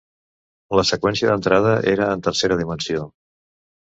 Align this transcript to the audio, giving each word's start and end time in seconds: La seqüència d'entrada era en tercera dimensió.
La 0.77 0.85
seqüència 0.91 1.29
d'entrada 1.31 1.73
era 1.91 2.07
en 2.13 2.23
tercera 2.29 2.57
dimensió. 2.63 3.05